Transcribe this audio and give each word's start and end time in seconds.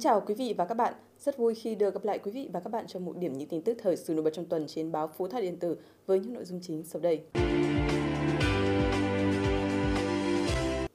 chào 0.00 0.20
quý 0.26 0.34
vị 0.34 0.54
và 0.58 0.64
các 0.64 0.74
bạn. 0.74 0.94
Rất 1.18 1.36
vui 1.36 1.54
khi 1.54 1.74
được 1.74 1.94
gặp 1.94 2.04
lại 2.04 2.18
quý 2.18 2.32
vị 2.32 2.48
và 2.52 2.60
các 2.60 2.72
bạn 2.72 2.86
trong 2.88 3.04
một 3.04 3.16
điểm 3.18 3.38
những 3.38 3.48
tin 3.48 3.62
tức 3.62 3.76
thời 3.82 3.96
sự 3.96 4.14
nổi 4.14 4.22
bật 4.22 4.30
trong 4.34 4.44
tuần 4.44 4.66
trên 4.66 4.92
báo 4.92 5.10
Phú 5.16 5.28
Thọ 5.28 5.40
điện 5.40 5.56
tử 5.56 5.76
với 6.06 6.20
những 6.20 6.34
nội 6.34 6.44
dung 6.44 6.60
chính 6.62 6.82
sau 6.84 7.00
đây. 7.00 7.20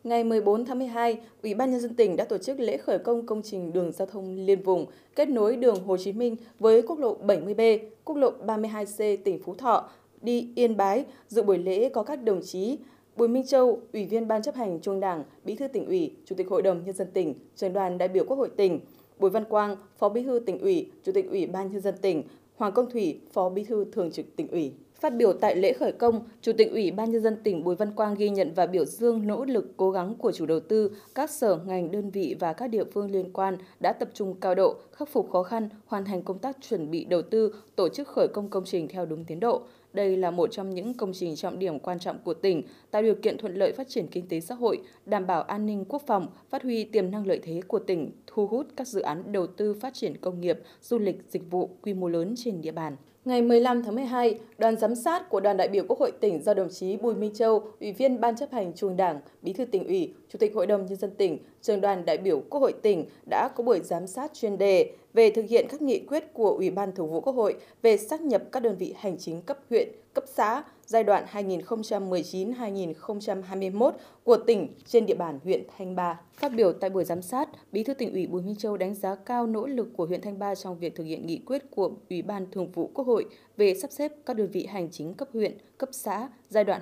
Ngày 0.04 0.24
14 0.24 0.66
tháng 0.66 0.80
12, 0.80 1.20
Ủy 1.44 1.54
ban 1.54 1.72
nhân 1.72 1.80
dân 1.80 1.96
tỉnh 1.96 2.16
đã 2.16 2.26
tổ 2.26 2.38
chức 2.38 2.60
lễ 2.60 2.78
khởi 2.78 3.00
công 3.00 3.26
công 3.26 3.42
trình 3.42 3.74
đường 3.74 3.92
giao 3.92 4.06
thông 4.06 4.36
liên 4.36 4.62
vùng 4.64 4.86
kết 5.16 5.30
nối 5.30 5.56
đường 5.56 5.84
Hồ 5.86 5.98
Chí 5.98 6.14
Minh 6.14 6.36
với 6.60 6.82
quốc 6.82 7.00
lộ 7.00 7.18
70B, 7.18 7.80
quốc 8.04 8.16
lộ 8.16 8.32
32C 8.46 9.18
tỉnh 9.24 9.40
Phú 9.44 9.56
Thọ 9.56 9.90
đi 10.22 10.50
Yên 10.56 10.78
Bái. 10.78 11.06
Dự 11.28 11.44
buổi 11.44 11.58
lễ 11.58 11.90
có 11.90 12.04
các 12.04 12.24
đồng 12.24 12.42
chí 12.42 12.78
Bùi 13.18 13.28
Minh 13.28 13.46
Châu, 13.46 13.82
Ủy 13.94 14.06
viên 14.06 14.28
Ban 14.28 14.42
chấp 14.42 14.56
hành 14.56 14.80
Trung 14.82 15.00
Đảng, 15.00 15.24
Bí 15.44 15.56
thư 15.56 15.68
tỉnh 15.68 15.86
ủy, 15.86 16.16
Chủ 16.26 16.36
tịch 16.36 16.48
Hội 16.50 16.62
đồng 16.62 16.84
nhân 16.86 16.96
dân 16.96 17.08
tỉnh, 17.14 17.34
trưởng 17.56 17.74
đoàn 17.74 17.98
đại 17.98 18.08
biểu 18.08 18.26
Quốc 18.28 18.38
hội 18.38 18.50
tỉnh, 18.58 18.80
Bùi 19.20 19.30
Văn 19.30 19.46
Quang, 19.46 19.76
Phó 19.98 20.10
Bí 20.10 20.24
thư 20.24 20.40
tỉnh 20.40 20.60
ủy, 20.60 20.92
Chủ 21.04 21.12
tịch 21.12 21.30
Ủy 21.30 21.48
ban 21.48 21.72
nhân 21.72 21.82
dân 21.82 21.96
tỉnh, 22.02 22.24
Hoàng 22.56 22.72
Công 22.72 22.90
Thủy, 22.90 23.22
Phó 23.32 23.50
Bí 23.50 23.64
thư 23.64 23.86
Thường 23.92 24.12
trực 24.12 24.36
tỉnh 24.36 24.48
ủy. 24.48 24.74
Phát 25.00 25.16
biểu 25.16 25.34
tại 25.34 25.56
lễ 25.56 25.74
khởi 25.74 25.92
công, 25.92 26.22
Chủ 26.42 26.52
tịch 26.58 26.72
Ủy 26.72 26.92
ban 26.92 27.12
nhân 27.12 27.22
dân 27.22 27.38
tỉnh 27.44 27.64
Bùi 27.64 27.76
Văn 27.76 27.92
Quang 27.92 28.16
ghi 28.16 28.30
nhận 28.30 28.54
và 28.56 28.66
biểu 28.66 28.86
dương 28.86 29.28
nỗ 29.28 29.46
lực 29.46 29.74
cố 29.78 29.92
gắng 29.92 30.16
của 30.16 30.32
chủ 30.32 30.46
đầu 30.46 30.60
tư, 30.60 30.92
các 31.16 31.30
sở 31.30 31.60
ngành 31.68 31.92
đơn 31.92 32.10
vị 32.10 32.36
và 32.40 32.54
các 32.54 32.68
địa 32.68 32.84
phương 32.84 33.12
liên 33.12 33.34
quan 33.34 33.58
đã 33.80 33.94
tập 33.94 34.10
trung 34.14 34.36
cao 34.42 34.56
độ, 34.56 34.76
khắc 34.92 35.10
phục 35.10 35.32
khó 35.32 35.44
khăn, 35.44 35.70
hoàn 35.86 36.06
thành 36.06 36.22
công 36.22 36.40
tác 36.40 36.58
chuẩn 36.70 36.92
bị 36.92 37.06
đầu 37.06 37.22
tư, 37.22 37.56
tổ 37.76 37.90
chức 37.90 38.08
khởi 38.08 38.28
công 38.28 38.50
công 38.50 38.66
trình 38.66 38.88
theo 38.88 39.06
đúng 39.06 39.26
tiến 39.26 39.40
độ. 39.40 39.62
Đây 39.94 40.18
là 40.18 40.32
một 40.32 40.52
trong 40.52 40.70
những 40.70 40.94
công 40.94 41.14
trình 41.14 41.36
trọng 41.36 41.60
điểm 41.60 41.80
quan 41.80 42.00
trọng 42.00 42.20
của 42.24 42.34
tỉnh, 42.34 42.64
tạo 42.92 43.02
điều 43.02 43.16
kiện 43.16 43.38
thuận 43.38 43.56
lợi 43.56 43.72
phát 43.72 43.90
triển 43.90 44.08
kinh 44.08 44.28
tế 44.28 44.40
xã 44.40 44.56
hội, 44.56 44.82
đảm 45.06 45.28
bảo 45.28 45.42
an 45.42 45.66
ninh 45.66 45.86
quốc 45.86 46.02
phòng, 46.08 46.28
phát 46.50 46.64
huy 46.64 46.84
tiềm 46.84 47.12
năng 47.12 47.28
lợi 47.28 47.40
thế 47.44 47.62
của 47.68 47.80
tỉnh, 47.80 48.12
thu 48.28 48.48
hút 48.48 48.68
các 48.76 48.88
dự 48.88 49.02
án 49.02 49.32
đầu 49.32 49.48
tư 49.48 49.74
phát 49.74 49.94
triển 49.94 50.18
công 50.18 50.42
nghiệp, 50.42 50.60
du 50.82 50.98
lịch, 50.98 51.22
dịch 51.30 51.52
vụ 51.52 51.70
quy 51.82 51.94
mô 51.94 52.08
lớn 52.08 52.34
trên 52.38 52.62
địa 52.62 52.72
bàn. 52.72 52.96
Ngày 53.28 53.42
15 53.42 53.84
tháng 53.84 53.96
12, 53.96 54.40
đoàn 54.58 54.78
giám 54.78 54.96
sát 54.96 55.30
của 55.30 55.40
đoàn 55.40 55.58
đại 55.58 55.68
biểu 55.68 55.84
Quốc 55.88 56.00
hội 56.00 56.12
tỉnh 56.12 56.42
do 56.44 56.54
đồng 56.54 56.70
chí 56.70 56.98
Bùi 56.98 57.16
Minh 57.16 57.34
Châu, 57.34 57.64
Ủy 57.80 57.92
viên 57.92 58.22
Ban 58.22 58.36
chấp 58.36 58.52
hành 58.52 58.74
Trung 58.76 58.98
Đảng, 58.98 59.20
Bí 59.42 59.54
thư 59.54 59.66
tỉnh 59.66 59.88
ủy, 59.88 60.14
Chủ 60.30 60.38
tịch 60.40 60.56
Hội 60.56 60.68
đồng 60.68 60.86
nhân 60.86 60.96
dân 60.96 61.12
tỉnh, 61.12 61.38
trường 61.62 61.82
đoàn 61.82 62.06
đại 62.06 62.18
biểu 62.18 62.44
Quốc 62.50 62.60
hội 62.62 62.74
tỉnh 62.82 63.06
đã 63.30 63.50
có 63.56 63.64
buổi 63.64 63.80
giám 63.80 64.08
sát 64.08 64.32
chuyên 64.34 64.58
đề 64.58 64.92
về 65.14 65.30
thực 65.30 65.46
hiện 65.50 65.66
các 65.70 65.82
nghị 65.82 66.00
quyết 66.00 66.34
của 66.34 66.50
Ủy 66.50 66.70
ban 66.70 66.96
Thường 66.96 67.12
vụ 67.12 67.22
Quốc 67.22 67.34
hội 67.34 67.56
về 67.82 67.98
xác 67.98 68.22
nhập 68.22 68.44
các 68.52 68.60
đơn 68.60 68.78
vị 68.78 68.94
hành 68.98 69.18
chính 69.18 69.42
cấp 69.42 69.58
huyện, 69.70 69.90
cấp 70.14 70.24
xã 70.28 70.64
giai 70.86 71.04
đoạn 71.04 71.26
2019-2021 71.34 73.92
của 74.24 74.38
tỉnh 74.38 74.68
trên 74.86 75.06
địa 75.06 75.16
bàn 75.16 75.40
huyện 75.44 75.64
Thanh 75.78 75.96
Ba. 75.96 76.22
Phát 76.34 76.52
biểu 76.56 76.74
tại 76.74 76.90
buổi 76.90 77.04
giám 77.04 77.22
sát, 77.22 77.50
Bí 77.72 77.84
thư 77.84 77.94
tỉnh 77.94 78.14
ủy 78.14 78.28
Bùi 78.28 78.42
Minh 78.42 78.56
Châu 78.56 78.78
đánh 78.78 78.96
giá 78.96 79.16
cao 79.16 79.48
nỗ 79.48 79.68
lực 79.68 79.88
của 79.98 80.06
huyện 80.06 80.22
Thanh 80.22 80.40
Ba 80.40 80.56
trong 80.56 80.80
việc 80.80 80.96
thực 80.96 81.04
hiện 81.04 81.28
nghị 81.28 81.40
quyết 81.46 81.72
của 81.72 81.92
Ủy 82.10 82.22
ban 82.22 82.52
Thường 82.52 82.72
vụ 82.72 82.92
Quốc 82.94 83.08
hội 83.08 83.26
về 83.58 83.74
sắp 83.74 83.92
xếp 83.92 84.12
các 84.26 84.36
đơn 84.36 84.48
vị 84.48 84.66
hành 84.66 84.90
chính 84.92 85.14
cấp 85.14 85.28
huyện, 85.34 85.58
cấp 85.78 85.90
xã 85.92 86.30
giai 86.50 86.64
đoạn 86.64 86.82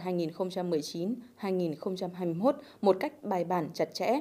2019-2021 1.42 2.52
một 2.82 2.98
cách 3.00 3.24
bài 3.24 3.44
bản 3.44 3.70
chặt 3.74 3.94
chẽ 3.94 4.20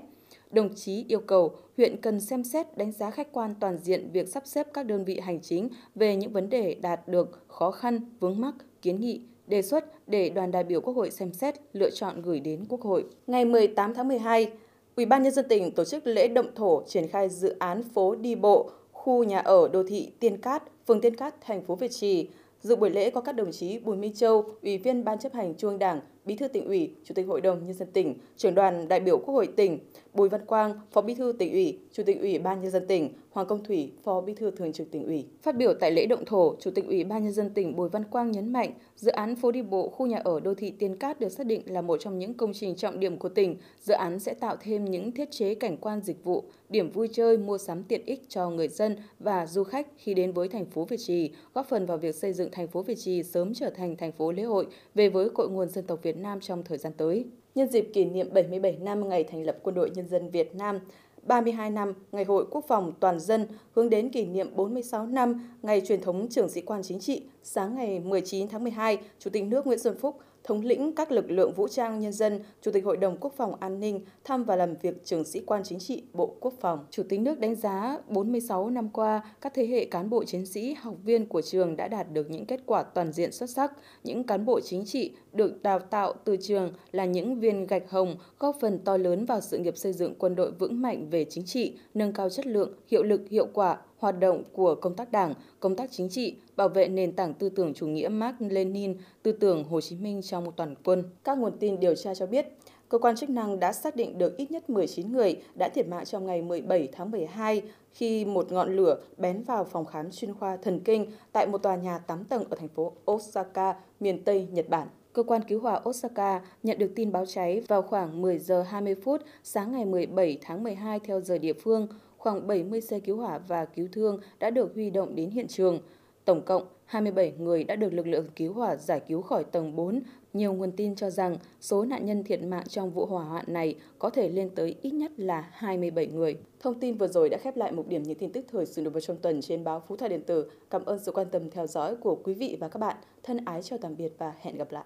đồng 0.55 0.75
chí 0.75 1.05
yêu 1.09 1.21
cầu 1.21 1.57
huyện 1.77 1.97
cần 2.01 2.21
xem 2.21 2.45
xét 2.45 2.77
đánh 2.77 2.93
giá 2.93 3.11
khách 3.11 3.33
quan 3.33 3.55
toàn 3.61 3.79
diện 3.79 4.11
việc 4.13 4.29
sắp 4.29 4.43
xếp 4.47 4.67
các 4.75 4.87
đơn 4.87 5.05
vị 5.05 5.21
hành 5.21 5.41
chính 5.41 5.69
về 5.95 6.17
những 6.17 6.33
vấn 6.33 6.51
đề 6.51 6.75
đạt 6.75 7.09
được 7.09 7.45
khó 7.49 7.71
khăn, 7.71 8.01
vướng 8.21 8.41
mắc, 8.41 8.55
kiến 8.83 9.01
nghị, 9.01 9.21
đề 9.47 9.63
xuất 9.63 10.09
để 10.09 10.31
đoàn 10.31 10.51
đại 10.51 10.65
biểu 10.65 10.81
Quốc 10.81 10.95
hội 10.95 11.11
xem 11.11 11.33
xét 11.33 11.55
lựa 11.73 11.91
chọn 11.91 12.23
gửi 12.23 12.41
đến 12.41 12.65
Quốc 12.69 12.81
hội. 12.81 13.05
Ngày 13.27 13.45
18 13.45 13.95
tháng 13.95 14.09
12, 14.09 14.51
Ủy 14.97 15.07
ban 15.07 15.23
nhân 15.23 15.33
dân 15.33 15.49
tỉnh 15.49 15.71
tổ 15.71 15.85
chức 15.85 16.07
lễ 16.07 16.29
động 16.29 16.51
thổ 16.55 16.83
triển 16.87 17.09
khai 17.09 17.29
dự 17.29 17.57
án 17.59 17.83
phố 17.83 18.15
đi 18.15 18.35
bộ 18.35 18.71
khu 18.93 19.25
nhà 19.25 19.39
ở 19.39 19.69
đô 19.69 19.83
thị 19.83 20.13
Tiên 20.21 20.41
Cát, 20.41 20.63
phường 20.87 21.01
Tiên 21.01 21.17
Cát, 21.17 21.35
thành 21.41 21.63
phố 21.63 21.75
Việt 21.75 21.91
Trì. 21.91 22.29
Dự 22.61 22.77
buổi 22.77 22.91
lễ 22.91 23.11
có 23.11 23.21
các 23.21 23.33
đồng 23.33 23.53
chí 23.53 23.79
Bùi 23.79 23.97
Minh 23.97 24.15
Châu, 24.15 24.45
Ủy 24.63 24.79
viên 24.79 25.05
Ban 25.05 25.19
chấp 25.19 25.33
hành 25.33 25.55
Trung 25.55 25.71
ương 25.71 25.79
Đảng, 25.79 26.01
Bí 26.27 26.37
thư 26.37 26.49
tỉnh 26.49 26.65
ủy, 26.65 26.91
Chủ 27.05 27.15
tịch 27.15 27.27
Hội 27.27 27.41
đồng 27.41 27.67
nhân 27.67 27.75
dân 27.75 27.89
tỉnh, 27.93 28.15
trưởng 28.37 28.55
đoàn 28.55 28.89
đại 28.89 29.01
biểu 29.01 29.19
Quốc 29.19 29.35
hội 29.35 29.47
tỉnh, 29.57 29.79
Bùi 30.15 30.29
Văn 30.29 30.47
Quang, 30.47 30.81
Phó 30.93 31.01
Bí 31.01 31.15
thư 31.15 31.33
tỉnh 31.39 31.53
ủy, 31.53 31.79
Chủ 31.93 32.03
tịch 32.03 32.21
Ủy 32.21 32.39
ban 32.39 32.63
nhân 32.63 32.71
dân 32.71 32.87
tỉnh, 32.87 33.13
Hoàng 33.31 33.47
Công 33.47 33.65
Thủy, 33.65 33.93
Phó 34.03 34.21
Bí 34.21 34.35
thư 34.35 34.51
Thường 34.51 34.73
trực 34.73 34.91
tỉnh 34.91 35.05
ủy. 35.05 35.27
Phát 35.43 35.57
biểu 35.57 35.75
tại 35.75 35.91
lễ 35.91 36.07
động 36.07 36.25
thổ, 36.25 36.55
Chủ 36.61 36.71
tịch 36.71 36.87
Ủy 36.87 37.05
ban 37.05 37.25
nhân 37.25 37.33
dân 37.33 37.51
tỉnh 37.51 37.77
Bùi 37.77 37.89
Văn 37.89 38.05
Quang 38.05 38.31
nhấn 38.31 38.53
mạnh, 38.53 38.71
dự 38.97 39.11
án 39.11 39.37
phố 39.37 39.53
đi 39.53 39.63
bộ 39.63 39.89
khu 39.89 40.07
nhà 40.07 40.21
ở 40.25 40.41
đô 40.41 40.55
thị 40.55 40.71
Tiên 40.71 40.97
Cát 40.97 41.21
được 41.21 41.29
xác 41.29 41.47
định 41.47 41.63
là 41.67 41.83
một 41.83 41.97
trong 42.01 42.19
những 42.19 42.35
công 42.35 42.53
trình 42.53 42.77
trọng 42.77 43.01
điểm 43.01 43.19
của 43.19 43.29
tỉnh. 43.29 43.57
Dự 43.81 43.95
án 43.95 44.19
sẽ 44.21 44.35
tạo 44.35 44.57
thêm 44.61 44.85
những 44.85 45.13
thiết 45.13 45.31
chế 45.31 45.55
cảnh 45.55 45.77
quan 45.77 46.01
dịch 46.01 46.25
vụ, 46.25 46.45
điểm 46.69 46.91
vui 46.91 47.09
chơi, 47.13 47.39
mua 47.39 47.59
sắm 47.59 47.83
tiện 47.83 48.05
ích 48.07 48.23
cho 48.29 48.51
người 48.51 48.69
dân 48.69 48.97
và 49.19 49.47
du 49.47 49.65
khách 49.65 49.89
khi 49.97 50.15
đến 50.15 50.33
với 50.33 50.49
thành 50.49 50.67
phố 50.67 50.85
Việt 50.85 51.01
Trì, 51.07 51.31
góp 51.55 51.67
phần 51.69 51.87
vào 51.87 51.99
việc 51.99 52.15
xây 52.15 52.33
dựng 52.33 52.49
thành 52.53 52.69
phố 52.69 52.83
Việt 52.83 52.99
Trì 52.99 53.23
sớm 53.23 53.55
trở 53.55 53.71
thành 53.71 53.97
thành 53.97 54.13
phố 54.13 54.33
lễ 54.33 54.43
hội 54.43 54.67
về 54.95 55.09
với 55.09 55.31
cội 55.31 55.49
nguồn 55.49 55.69
dân 55.69 55.87
tộc 55.87 56.03
Việt 56.03 56.14
Nam 56.17 56.41
trong 56.41 56.63
thời 56.63 56.79
gian 56.79 56.93
tới. 56.97 57.25
Nhân 57.55 57.69
dịp 57.71 57.91
kỷ 57.93 58.05
niệm 58.05 58.29
77 58.33 58.79
năm 58.81 59.09
ngày 59.09 59.25
thành 59.25 59.43
lập 59.43 59.57
Quân 59.63 59.75
đội 59.75 59.91
Nhân 59.91 60.09
dân 60.09 60.31
Việt 60.31 60.55
Nam, 60.55 60.81
32 61.23 61.71
năm 61.71 61.93
Ngày 62.13 62.25
hội 62.25 62.47
Quốc 62.51 62.65
phòng 62.69 62.93
toàn 63.01 63.21
dân 63.21 63.47
hướng 63.73 63.91
đến 63.91 64.11
kỷ 64.11 64.27
niệm 64.27 64.57
46 64.57 65.07
năm 65.07 65.51
Ngày 65.63 65.81
truyền 65.81 66.01
thống 66.01 66.29
trưởng 66.31 66.49
sĩ 66.49 66.61
quan 66.61 66.83
chính 66.83 67.01
trị, 67.01 67.23
sáng 67.43 67.75
ngày 67.75 68.01
19 68.01 68.49
tháng 68.49 68.63
12, 68.65 68.99
Chủ 69.19 69.31
tịch 69.31 69.45
nước 69.45 69.67
Nguyễn 69.67 69.79
Xuân 69.79 69.97
Phúc 70.01 70.19
thống 70.45 70.61
lĩnh 70.61 70.95
các 70.95 71.13
lực 71.13 71.31
lượng 71.31 71.53
vũ 71.53 71.69
trang 71.69 72.01
nhân 72.01 72.13
dân, 72.13 72.41
Chủ 72.63 72.71
tịch 72.71 72.85
Hội 72.85 72.97
đồng 72.97 73.17
Quốc 73.21 73.33
phòng 73.37 73.55
An 73.61 73.81
ninh 73.81 74.01
thăm 74.25 74.45
và 74.45 74.57
làm 74.57 74.75
việc 74.83 75.05
trưởng 75.05 75.25
sĩ 75.25 75.41
quan 75.41 75.63
chính 75.65 75.79
trị 75.79 76.03
Bộ 76.13 76.37
Quốc 76.41 76.55
phòng. 76.61 76.87
Chủ 76.91 77.03
tịch 77.09 77.21
nước 77.21 77.39
đánh 77.39 77.55
giá 77.55 77.99
46 78.09 78.71
năm 78.71 78.89
qua, 78.89 79.23
các 79.41 79.55
thế 79.55 79.67
hệ 79.67 79.85
cán 79.85 80.11
bộ 80.11 80.25
chiến 80.25 80.47
sĩ, 80.47 80.75
học 80.75 80.95
viên 81.05 81.27
của 81.27 81.43
trường 81.43 81.77
đã 81.77 81.89
đạt 81.89 82.13
được 82.13 82.31
những 82.31 82.47
kết 82.47 82.61
quả 82.67 82.83
toàn 82.83 83.13
diện 83.13 83.33
xuất 83.33 83.51
sắc. 83.51 83.73
Những 84.05 84.25
cán 84.25 84.45
bộ 84.45 84.61
chính 84.61 84.85
trị 84.85 85.13
được 85.33 85.63
đào 85.63 85.79
tạo 85.79 86.13
từ 86.25 86.37
trường 86.37 86.73
là 86.93 87.05
những 87.05 87.41
viên 87.41 87.67
gạch 87.67 87.91
hồng 87.91 88.17
góp 88.39 88.57
phần 88.61 88.79
to 88.79 88.97
lớn 88.97 89.25
vào 89.25 89.41
sự 89.41 89.59
nghiệp 89.59 89.77
xây 89.77 89.93
dựng 89.93 90.15
quân 90.19 90.35
đội 90.35 90.51
vững 90.51 90.83
mạnh 90.83 91.11
về 91.11 91.25
chính 91.25 91.45
trị, 91.45 91.79
nâng 91.95 92.13
cao 92.13 92.31
chất 92.31 92.47
lượng, 92.47 92.73
hiệu 92.87 93.03
lực, 93.03 93.29
hiệu 93.31 93.47
quả, 93.53 93.79
hoạt 94.05 94.21
động 94.21 94.43
của 94.53 94.75
công 94.75 94.95
tác 94.95 95.13
đảng, 95.13 95.35
công 95.61 95.77
tác 95.77 95.91
chính 95.93 96.09
trị, 96.09 96.37
bảo 96.57 96.69
vệ 96.69 96.89
nền 96.89 97.13
tảng 97.13 97.35
tư 97.35 97.49
tưởng 97.49 97.75
chủ 97.75 97.87
nghĩa 97.87 98.09
Mark 98.09 98.37
Lenin, 98.41 98.97
tư 99.23 99.33
tưởng 99.33 99.65
Hồ 99.65 99.81
Chí 99.81 99.97
Minh 99.97 100.23
trong 100.23 100.53
toàn 100.53 100.75
quân. 100.85 101.05
Các 101.25 101.39
nguồn 101.39 101.59
tin 101.59 101.81
điều 101.81 101.95
tra 101.95 102.15
cho 102.15 102.27
biết, 102.27 102.47
cơ 102.89 102.99
quan 102.99 103.17
chức 103.17 103.31
năng 103.31 103.61
đã 103.61 103.73
xác 103.73 103.97
định 103.97 104.19
được 104.19 104.37
ít 104.37 104.51
nhất 104.51 104.71
19 104.71 105.13
người 105.13 105.43
đã 105.55 105.69
thiệt 105.69 105.89
mạng 105.89 106.05
trong 106.05 106.27
ngày 106.27 106.43
17 106.43 106.89
tháng 106.93 107.11
12 107.11 107.63
khi 107.91 108.25
một 108.25 108.53
ngọn 108.53 108.77
lửa 108.77 108.99
bén 109.17 109.43
vào 109.43 109.65
phòng 109.65 109.85
khám 109.85 110.11
chuyên 110.11 110.35
khoa 110.35 110.57
thần 110.57 110.81
kinh 110.81 111.07
tại 111.33 111.47
một 111.47 111.59
tòa 111.59 111.77
nhà 111.77 111.99
8 111.99 112.25
tầng 112.25 112.45
ở 112.51 112.57
thành 112.57 112.69
phố 112.69 112.93
Osaka, 113.11 113.75
miền 114.01 114.25
Tây 114.25 114.49
Nhật 114.53 114.69
Bản. 114.69 114.89
Cơ 115.13 115.23
quan 115.23 115.43
cứu 115.49 115.61
hỏa 115.61 115.81
Osaka 115.89 116.41
nhận 116.63 116.79
được 116.79 116.93
tin 116.95 117.13
báo 117.13 117.27
cháy 117.27 117.63
vào 117.69 117.83
khoảng 117.83 118.23
10 118.23 118.39
giờ 118.39 118.63
20 118.63 118.95
phút 118.95 119.23
sáng 119.45 119.73
ngày 119.73 119.85
17 119.85 120.39
tháng 120.43 120.63
12 120.63 121.01
theo 121.01 121.21
giờ 121.21 121.39
địa 121.39 121.53
phương 121.53 121.89
khoảng 122.25 122.47
70 122.47 122.81
xe 122.81 123.01
cứu 123.01 123.17
hỏa 123.17 123.39
và 123.39 123.65
cứu 123.65 123.89
thương 123.93 124.21
đã 124.39 124.51
được 124.51 124.75
huy 124.75 124.91
động 124.91 125.15
đến 125.15 125.31
hiện 125.31 125.49
trường. 125.49 125.81
Tổng 126.25 126.43
cộng, 126.43 126.67
27 126.85 127.33
người 127.39 127.65
đã 127.65 127.77
được 127.77 127.93
lực 127.93 128.07
lượng 128.07 128.27
cứu 128.37 128.53
hỏa 128.53 128.77
giải 128.77 129.01
cứu 129.09 129.23
khỏi 129.23 129.45
tầng 129.45 129.77
4. 129.77 130.01
Nhiều 130.33 130.53
nguồn 130.53 130.73
tin 130.73 130.95
cho 130.95 131.11
rằng 131.11 131.37
số 131.61 131.85
nạn 131.85 132.07
nhân 132.07 132.25
thiệt 132.25 132.43
mạng 132.43 132.65
trong 132.69 132.91
vụ 132.91 133.07
hỏa 133.07 133.25
hoạn 133.25 133.45
này 133.49 133.77
có 133.99 134.11
thể 134.11 134.29
lên 134.29 134.51
tới 134.55 134.77
ít 134.83 134.91
nhất 134.91 135.13
là 135.17 135.49
27 135.53 136.07
người. 136.07 136.37
Thông 136.61 136.81
tin 136.81 136.97
vừa 136.97 137.09
rồi 137.09 137.29
đã 137.29 137.39
khép 137.39 137.57
lại 137.57 137.73
một 137.73 137.89
điểm 137.89 138.03
những 138.03 138.19
tin 138.19 138.33
tức 138.33 138.45
thời 138.53 138.67
sự 138.67 138.83
nổi 138.83 138.91
bật 138.91 139.01
trong 139.01 139.17
tuần 139.17 139.41
trên 139.41 139.65
báo 139.65 139.83
Phú 139.89 139.97
Thọ 139.97 140.09
Điện 140.09 140.23
tử. 140.27 140.51
Cảm 140.71 140.85
ơn 140.85 140.99
sự 140.99 141.13
quan 141.13 141.27
tâm 141.31 141.51
theo 141.51 141.67
dõi 141.67 141.97
của 141.97 142.15
quý 142.25 142.35
vị 142.35 142.57
và 142.61 142.69
các 142.69 142.79
bạn. 142.79 142.97
Thân 143.23 143.39
ái 143.45 143.63
chào 143.63 143.79
tạm 143.79 143.97
biệt 143.97 144.13
và 144.19 144.33
hẹn 144.41 144.57
gặp 144.57 144.73
lại. 144.73 144.85